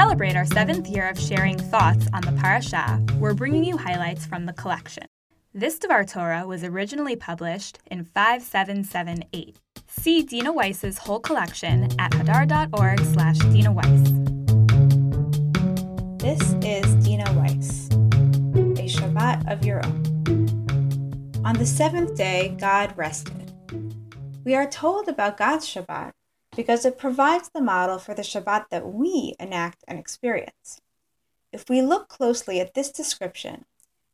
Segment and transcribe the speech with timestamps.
[0.00, 4.46] celebrate our seventh year of sharing thoughts on the parasha, we're bringing you highlights from
[4.46, 5.04] the collection.
[5.52, 9.58] This Devar Torah was originally published in 5778.
[9.88, 14.10] See Dena Weiss's whole collection at hadar.org slash Dena Weiss.
[16.16, 17.88] This is Dena Weiss,
[18.80, 21.42] a Shabbat of your own.
[21.44, 23.52] On the seventh day, God rested.
[24.44, 26.12] We are told about God's Shabbat
[26.60, 30.78] because it provides the model for the Shabbat that we enact and experience.
[31.52, 33.64] If we look closely at this description,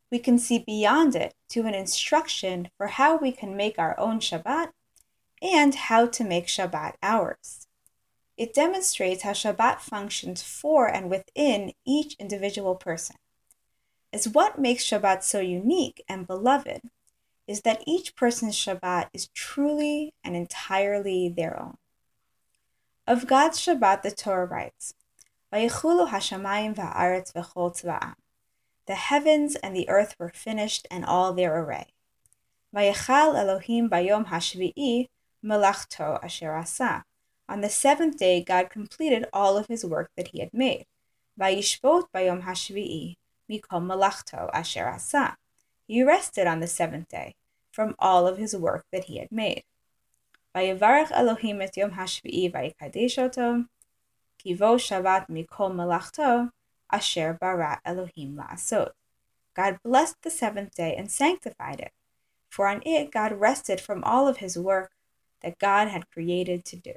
[0.09, 4.21] we can see beyond it to an instruction for how we can make our own
[4.21, 4.69] Shabbat
[5.41, 7.67] and how to make Shabbat ours.
[8.37, 13.17] It demonstrates how Shabbat functions for and within each individual person.
[14.13, 16.79] As what makes Shabbat so unique and beloved
[17.45, 21.75] is that each person's Shabbat is truly and entirely their own.
[23.07, 24.93] Of God's Shabbat, the Torah writes,
[25.53, 28.15] Vayichulu hashamayim va'aretz v'chol tzva'am.
[28.85, 31.85] The heavens and the earth were finished and all their array.
[32.75, 35.07] Vayichal Elohim bayom hashvi'i
[35.41, 37.05] melachto asher.
[37.47, 40.85] On the seventh day, God completed all of his work that he had made.
[41.39, 43.15] Vayishbot bayom hashvi'i
[43.49, 45.37] mikol melachto asher.
[45.87, 47.35] He rested on the seventh day
[47.71, 49.63] from all of his work that he had made.
[50.56, 53.52] ויברך אלוהים את יום השביעי ויקדש אותו,
[54.38, 56.38] כי בו שבת מכל מלאכתו,
[56.88, 58.88] אשר ברא אלוהים לעשות.
[59.58, 61.92] God blessed the seventh day and sanctified it,
[62.50, 64.92] for on it God rested from all of his work
[65.42, 66.94] that God had created to do.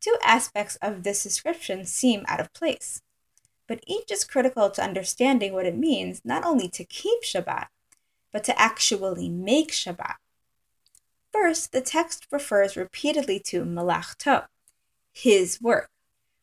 [0.00, 3.02] Two aspects of this description seem out of place,
[3.66, 7.68] but each is critical to understanding what it means not only to keep Shabbat,
[8.32, 10.16] but to actually make Shabbat.
[11.31, 14.45] First, the text refers repeatedly to malachto,
[15.13, 15.89] his work,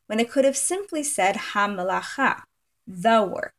[0.07, 2.43] when it could have simply said ha-malacha,
[2.87, 3.55] the work.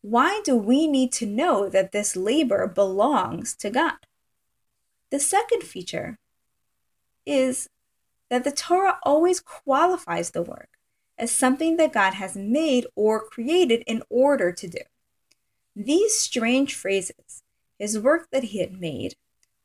[0.00, 3.98] Why do we need to know that this labor belongs to God?
[5.10, 6.18] The second feature
[7.24, 7.68] is
[8.30, 10.68] that the Torah always qualifies the work
[11.16, 14.80] as something that God has made or created in order to do.
[15.74, 17.42] These strange phrases,
[17.78, 19.14] his work that he had made,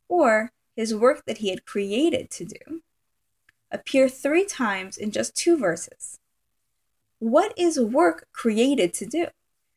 [0.07, 2.81] or his work that he had created to do,
[3.71, 6.19] appear three times in just two verses.
[7.19, 9.27] What is work created to do?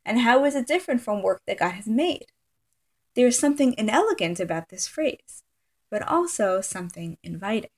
[0.05, 2.27] And how is it different from work that God has made?
[3.15, 5.43] There is something inelegant about this phrase,
[5.91, 7.71] but also something inviting.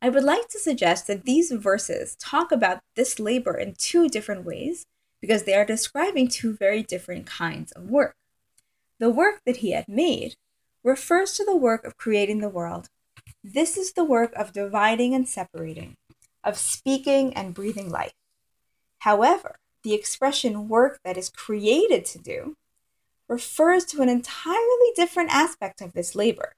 [0.00, 4.44] I would like to suggest that these verses talk about this labor in two different
[4.44, 4.84] ways
[5.20, 8.16] because they are describing two very different kinds of work.
[8.98, 10.34] The work that he had made
[10.82, 12.88] refers to the work of creating the world.
[13.44, 15.96] This is the work of dividing and separating,
[16.42, 18.14] of speaking and breathing life.
[19.00, 22.56] However, the expression work that is created to do
[23.28, 26.54] refers to an entirely different aspect of this labor.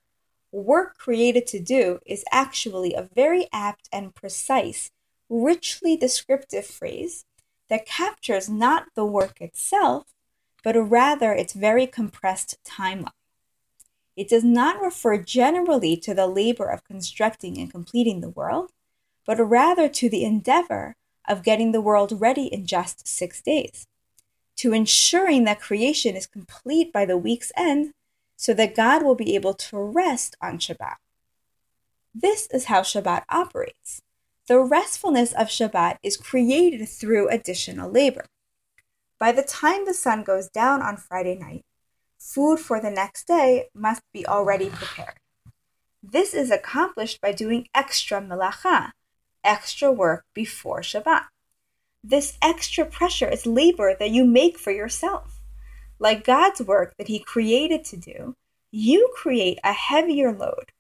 [0.53, 4.91] Work created to do is actually a very apt and precise,
[5.29, 7.25] richly descriptive phrase
[7.69, 10.05] that captures not the work itself,
[10.63, 13.11] but rather its very compressed timeline.
[14.17, 18.71] It does not refer generally to the labor of constructing and completing the world,
[19.27, 20.95] but rather to the endeavor
[21.27, 23.87] of getting the world ready in just six days,
[24.57, 27.93] to ensuring that creation is complete by the week's end
[28.37, 30.97] so that God will be able to rest on Shabbat.
[32.15, 34.03] This is how Shabbat operates.
[34.47, 38.27] The restfulness of Shabbat is created through additional labor.
[39.19, 41.65] By the time the sun goes down on Friday night,
[42.25, 45.19] food for the next day must be already prepared.
[46.03, 48.93] This is accomplished by doing extra melacha,
[49.45, 51.25] extra work before Shabbat.
[52.03, 55.41] This extra pressure is labor that you make for yourself.
[55.99, 58.35] Like God's work that He created to do,
[58.71, 60.73] you create a heavier load,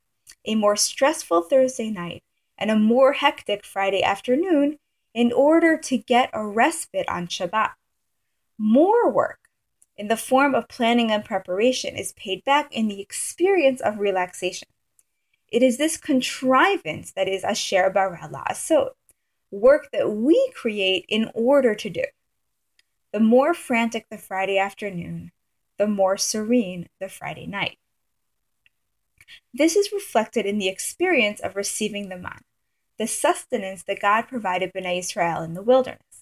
[0.46, 2.22] a more stressful Thursday night,
[2.56, 4.78] and a more hectic Friday afternoon
[5.12, 7.72] in order to get a respite on Shabbat.
[8.58, 9.43] More work
[9.96, 14.68] in the form of planning and preparation is paid back in the experience of relaxation.
[15.48, 18.90] It is this contrivance that is asher bara la'asot,
[19.50, 22.04] work that we create in order to do.
[23.12, 25.30] The more frantic the Friday afternoon,
[25.78, 27.78] the more serene the Friday night.
[29.52, 32.40] This is reflected in the experience of receiving the man,
[32.98, 36.13] the sustenance that God provided Bnei Israel in the wilderness.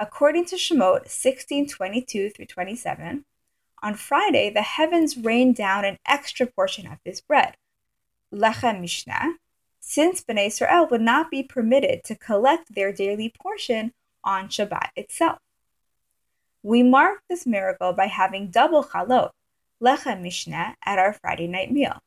[0.00, 3.26] According to Shemot 16:22 through 27,
[3.82, 7.54] on Friday the heavens rained down an extra portion of this bread,
[8.32, 9.36] lechem mishnah,
[9.78, 13.92] since Bnei Israel would not be permitted to collect their daily portion
[14.24, 15.38] on Shabbat itself.
[16.62, 19.32] We mark this miracle by having double chalot,
[19.82, 22.00] lechem mishneh, at our Friday night meal.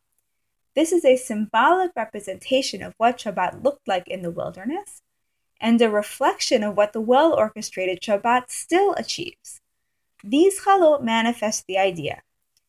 [0.74, 5.04] This is a symbolic representation of what Shabbat looked like in the wilderness
[5.63, 9.62] and a reflection of what the well orchestrated Shabbat still achieves.
[10.21, 12.21] These chalot manifest the idea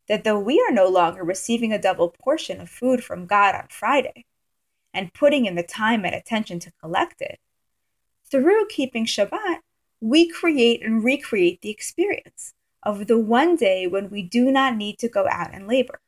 [0.07, 3.67] that though we are no longer receiving a double portion of food from God on
[3.69, 4.27] Friday
[4.95, 7.41] and putting in the time and attention to collect it,
[8.31, 9.59] through keeping Shabbat,
[10.01, 12.55] we create and recreate the experience
[12.85, 16.01] of the one day when we do not need to go out and labor.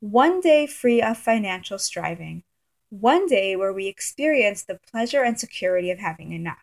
[0.00, 2.42] One day free of financial striving.
[3.00, 6.62] One day where we experience the pleasure and security of having enough.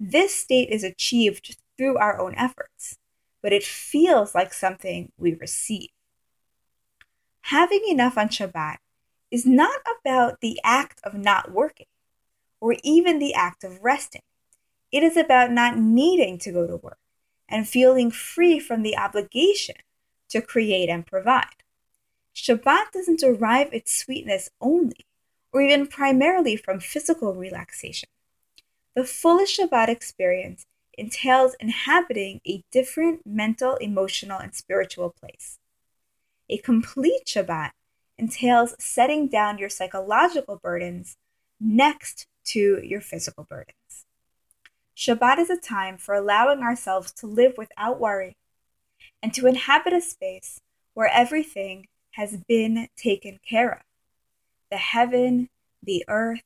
[0.00, 2.96] This state is achieved through our own efforts,
[3.42, 5.90] but it feels like something we receive.
[7.42, 8.78] Having enough on Shabbat
[9.30, 11.88] is not about the act of not working
[12.58, 14.22] or even the act of resting.
[14.90, 16.98] It is about not needing to go to work
[17.46, 19.76] and feeling free from the obligation
[20.30, 21.62] to create and provide.
[22.34, 25.04] Shabbat doesn't derive its sweetness only
[25.52, 28.08] or even primarily from physical relaxation.
[28.94, 30.66] The fullest Shabbat experience
[30.98, 35.58] entails inhabiting a different mental, emotional, and spiritual place.
[36.48, 37.70] A complete Shabbat
[38.18, 41.16] entails setting down your psychological burdens
[41.60, 44.06] next to your physical burdens.
[44.96, 48.36] Shabbat is a time for allowing ourselves to live without worry
[49.22, 50.60] and to inhabit a space
[50.94, 53.80] where everything has been taken care of.
[54.72, 55.50] The heaven,
[55.82, 56.40] the earth,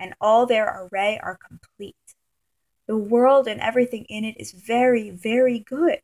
[0.00, 1.94] and all their array are complete.
[2.88, 6.00] The world and everything in it is very, very good.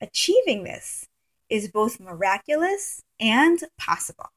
[0.00, 1.06] Achieving this
[1.50, 4.30] is both miraculous and possible.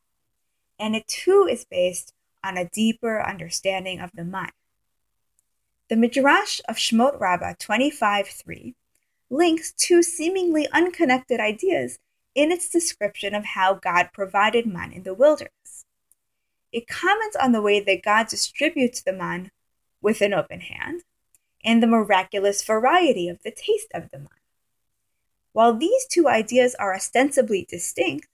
[0.77, 2.11] And it too is based
[2.43, 4.51] on a deeper understanding of the mind.
[5.87, 8.75] The Midrash of Shemot Rabbah 25:3
[9.29, 11.99] links two seemingly unconnected ideas
[12.35, 15.85] in its description of how God provided man in the wilderness.
[16.73, 19.51] It comments on the way that God distributes the man
[20.01, 21.03] with an open hand
[21.63, 24.27] and the miraculous variety of the taste of the man.
[25.51, 28.27] While these two ideas are ostensibly distinct,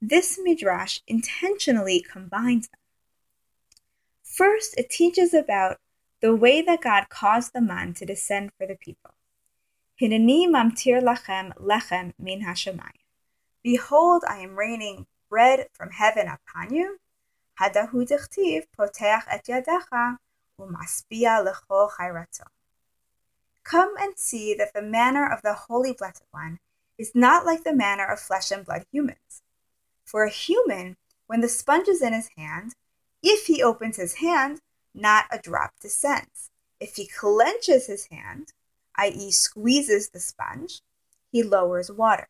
[0.00, 2.80] this midrash intentionally combines them.
[4.22, 5.78] First, it teaches about
[6.22, 9.10] the way that God caused the man to descend for the people.
[10.00, 13.04] Hineni mamtir lachem lechem min hashemayim.
[13.62, 16.98] Behold, I am raining bread from heaven upon you.
[17.60, 20.18] Hadahu dichtiv poteach et yadecha
[20.60, 22.48] umaspia lecho chayratzon.
[23.62, 26.58] Come and see that the manner of the Holy Blessed One
[26.98, 29.42] is not like the manner of flesh and blood humans.
[30.04, 30.96] For a human,
[31.26, 32.74] when the sponge is in his hand,
[33.22, 34.60] if he opens his hand,
[34.94, 36.50] not a drop descends.
[36.78, 38.52] If he clenches his hand,
[38.96, 40.82] i.e., squeezes the sponge,
[41.32, 42.28] he lowers water.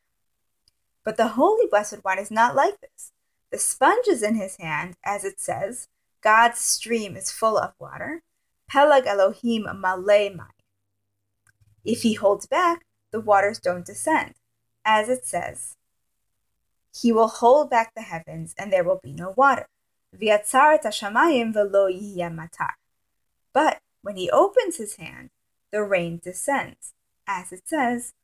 [1.05, 3.13] But the Holy Blessed One is not like this.
[3.55, 5.87] The sponge is in his hand, as it says,
[6.23, 8.25] God's stream is full of water.
[8.69, 10.51] Pelag Elohim malei mai.
[11.85, 14.35] If he holds back, the waters don't descend,
[14.85, 15.77] as it says,
[16.93, 19.69] He will hold back the heavens, and there will be no water.
[23.53, 25.31] But when he opens his hand,
[25.71, 26.95] the rain descends,
[27.29, 28.15] as it says,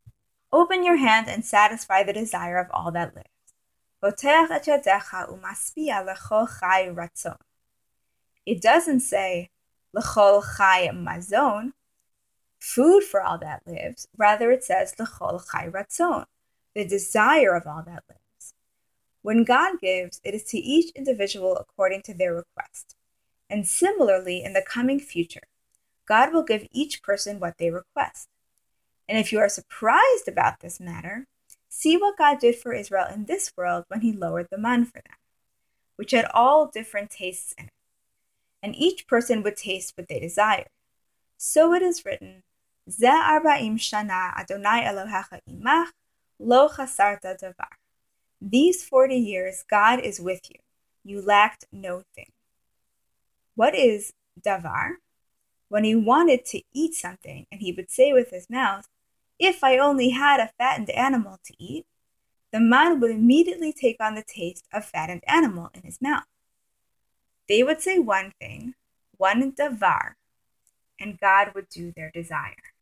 [0.52, 3.39] Open your hand and satisfy the desire of all that lives.
[4.02, 4.16] It
[8.62, 9.50] doesn't say
[9.94, 11.72] lechol chai mazon,
[12.58, 14.08] food for all that lives.
[14.16, 16.24] Rather, it says lechol chai ratzon,
[16.74, 18.54] the desire of all that lives.
[19.22, 22.96] When God gives, it is to each individual according to their request.
[23.50, 25.48] And similarly, in the coming future,
[26.06, 28.28] God will give each person what they request.
[29.08, 31.26] And if you are surprised about this matter,
[31.80, 35.00] see what God did for Israel in this world when he lowered the man for
[35.00, 35.16] them,
[35.96, 37.72] which had all different tastes in it.
[38.62, 40.68] And each person would taste what they desired.
[41.38, 42.42] So it is written,
[42.90, 45.88] Ze arba'im shana Adonai Elohecha imach,
[46.38, 47.76] lo chasarta davar.
[48.42, 50.60] These 40 years, God is with you.
[51.02, 52.32] You lacked no thing.
[53.54, 54.96] What is davar?
[55.70, 58.86] When he wanted to eat something, and he would say with his mouth,
[59.40, 61.86] If I only had a fattened animal to eat,
[62.52, 66.26] the man would immediately take on the taste of fattened animal in his mouth.
[67.48, 68.74] They would say one thing,
[69.16, 70.16] one davar,
[71.00, 72.74] and God would do their desire.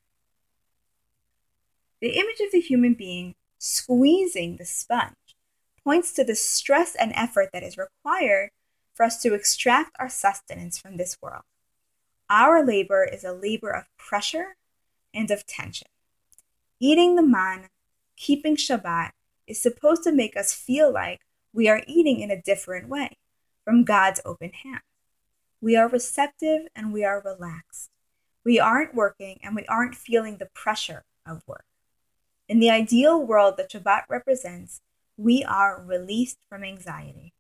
[2.01, 5.15] The image of the human being squeezing the sponge
[5.85, 8.51] points to the stress and effort that is required
[8.95, 11.45] for us to extract our sustenance from this world.
[12.29, 14.57] Our labor is a labor of pressure
[15.15, 15.89] and of tension.
[16.81, 17.69] Eating the man,
[18.17, 19.11] keeping Shabbat,
[19.47, 21.21] is supposed to make us feel like
[21.53, 23.17] we are eating in a different way
[23.65, 24.83] from God's open hand.
[25.61, 27.91] We are receptive and we are relaxed.
[28.45, 31.65] We aren't working and we aren't feeling the pressure of work.
[32.49, 34.81] In the ideal world that Shabbat represents,
[35.17, 37.35] we are released from anxiety.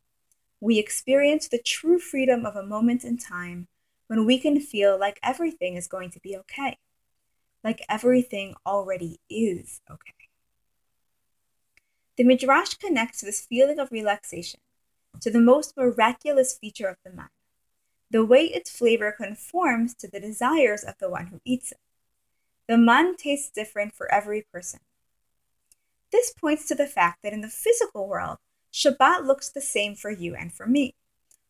[0.61, 3.69] We experience the true freedom of a moment in time
[4.09, 6.79] when we can feel like everything is going to be okay,
[7.65, 10.13] like everything already is okay.
[12.17, 14.61] The Midrash connects this feeling of relaxation
[15.21, 17.31] to the most miraculous feature of the man,
[18.11, 21.79] the way its flavor conforms to the desires of the one who eats it.
[22.69, 24.81] The man tastes different for every person.
[26.11, 28.39] This points to the fact that in the physical world,
[28.73, 30.95] Shabbat looks the same for you and for me.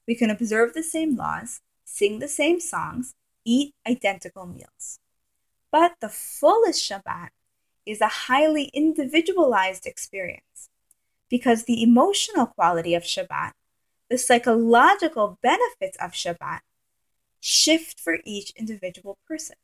[0.07, 5.01] We can observe the same laws, sing the same songs, eat identical meals.
[5.71, 7.29] But the fullest Shabbat
[7.85, 10.71] is a highly individualized experience
[11.29, 13.53] because the emotional quality of Shabbat,
[14.09, 16.61] the psychological benefits of Shabbat,
[17.41, 19.57] shift for each individual person.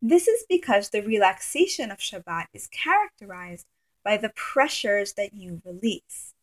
[0.00, 3.66] This is because the relaxation of Shabbat is characterized
[4.04, 6.34] by the pressures that you release.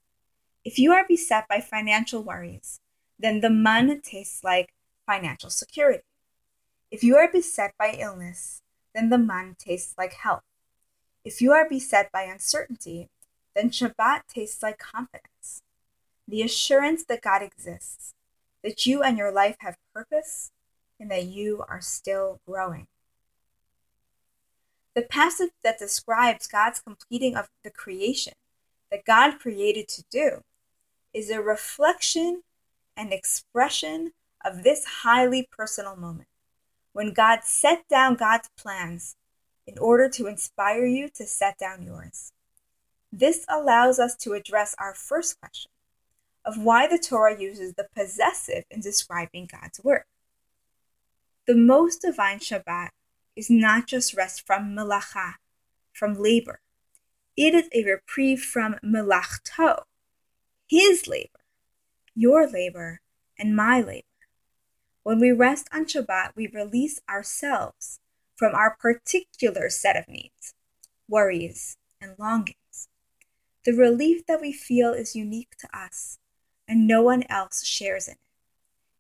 [0.66, 2.80] If you are beset by financial worries,
[3.20, 4.74] then the man tastes like
[5.06, 6.04] financial security.
[6.92, 8.62] If you are beset by illness,
[8.94, 10.44] then the man tastes like health.
[11.24, 13.08] If you are beset by uncertainty,
[13.56, 15.62] then Shabbat tastes like confidence,
[16.28, 18.14] the assurance that God exists,
[18.62, 20.52] that you and your life have purpose,
[21.00, 22.88] and that you are still growing.
[24.94, 28.34] The passage that describes God's completing of the creation
[28.92, 30.42] that God created to do
[31.14, 32.44] is a reflection
[32.98, 34.12] and expression
[34.44, 36.28] of this highly personal moment
[36.94, 39.16] when God set down God's plans
[39.66, 42.34] in order to inspire you to set down yours.
[43.12, 45.72] This allows us to address our first question
[46.44, 50.08] of why the Torah uses the possessive in describing God's work.
[51.48, 52.90] The most divine Shabbat
[53.36, 55.36] is not just rest from melacha,
[55.94, 56.60] from labor.
[57.38, 59.84] It is a reprieve from melachto,
[60.68, 61.40] his labor,
[62.16, 63.02] your labor,
[63.38, 64.06] and my labor.
[65.04, 68.00] When we rest on Shabbat, we release ourselves
[68.36, 70.54] from our particular set of needs,
[71.08, 72.88] worries, and longings.
[73.66, 76.20] The relief that we feel is unique to us,
[76.68, 78.20] and no one else shares in it.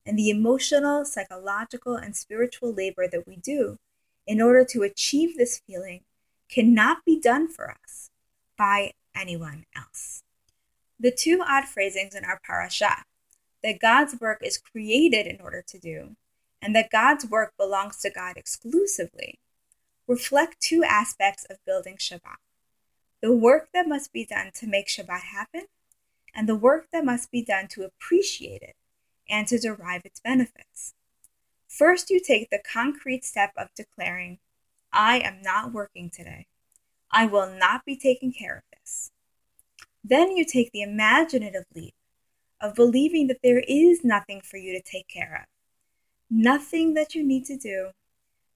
[0.05, 3.77] And the emotional, psychological, and spiritual labor that we do
[4.25, 6.01] in order to achieve this feeling
[6.50, 8.10] cannot be done for us
[8.58, 10.24] by anyone else.
[11.00, 13.03] The two odd phrasings in our parasha,
[13.63, 16.15] that God's work is created in order to do,
[16.61, 19.39] and that God's work belongs to God exclusively,
[20.07, 22.37] reflect two aspects of building Shabbat
[23.21, 25.65] the work that must be done to make Shabbat happen,
[26.33, 28.75] and the work that must be done to appreciate it
[29.29, 30.95] and to derive its benefits.
[31.67, 34.39] First, you take the concrete step of declaring,
[34.91, 36.47] I am not working today.
[37.11, 39.11] I will not be taking care of this.
[40.03, 41.93] Then you take the imaginative leap
[42.61, 45.51] of believing that there is nothing for you to take care of
[46.31, 47.89] nothing that you need to do,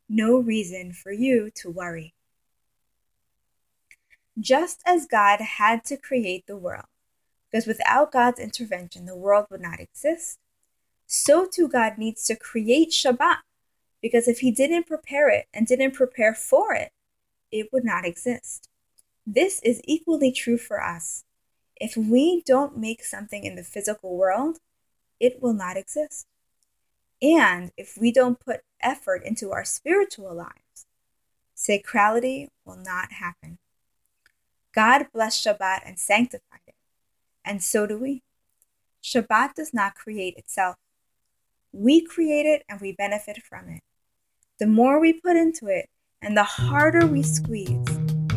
[0.08, 2.14] no reason for you to worry.
[4.40, 6.86] Just as God had to create the world,
[7.52, 10.40] because without God's intervention, the world would not exist,
[11.06, 13.40] so too God needs to create Shabbat,
[14.02, 16.92] because if He didn't prepare it and didn't prepare for it,
[17.52, 18.70] it would not exist.
[19.28, 21.24] This is equally true for us.
[21.78, 24.60] If we don't make something in the physical world,
[25.20, 26.28] it will not exist.
[27.22, 30.86] And if we don't put effort into our spiritual lives,
[31.56, 33.58] sacrality will not happen.
[34.74, 36.76] God blessed Shabbat and sanctified it,
[37.44, 38.24] and so do we.
[39.04, 40.76] Shabbat does not create itself.
[41.72, 43.82] We create it and we benefit from it.
[44.60, 45.90] The more we put into it
[46.22, 47.86] and the harder we squeeze,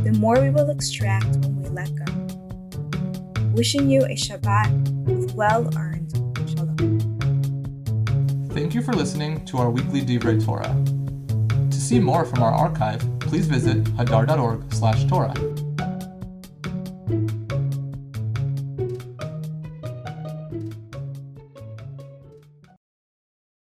[0.03, 2.28] the more we will extract when we let go.
[3.59, 6.13] Wishing you a Shabbat with well earned
[6.49, 6.79] shalom.
[8.51, 10.77] Thank you for listening to our weekly Divrei Torah.
[11.69, 15.35] To see more from our archive, please visit hadar.org/torah.